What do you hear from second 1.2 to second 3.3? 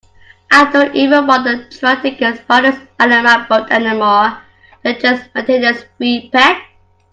bother trying to get spiders out of